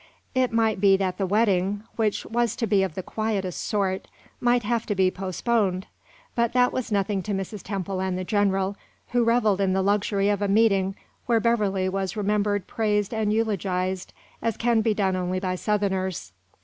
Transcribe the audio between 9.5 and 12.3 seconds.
in the luxury of a meeting where Beverley was